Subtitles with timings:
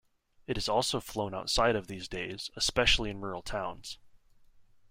[0.47, 3.99] It is also flown outside of these days, especially in rural towns.